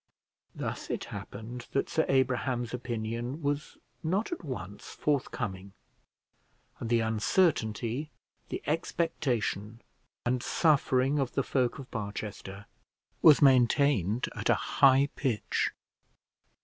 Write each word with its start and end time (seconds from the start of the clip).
Thus 0.55 0.89
it 0.89 1.03
happened 1.13 1.67
that 1.73 1.87
Sir 1.87 2.05
Abraham's 2.07 2.73
opinion 2.73 3.39
was 3.43 3.77
not 4.01 4.31
at 4.31 4.43
once 4.43 4.85
forthcoming, 4.95 5.73
and 6.79 6.89
the 6.89 7.01
uncertainty, 7.01 8.09
the 8.49 8.63
expectation, 8.65 9.79
and 10.25 10.41
suffering 10.41 11.19
of 11.19 11.33
the 11.33 11.43
folk 11.43 11.77
of 11.77 11.91
Barchester 11.91 12.65
was 13.21 13.43
maintained 13.43 14.27
at 14.35 14.49
a 14.49 14.55
high 14.81 15.09
pitch. 15.15 15.69